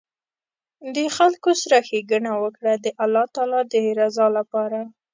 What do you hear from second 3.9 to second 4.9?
رضا لپاره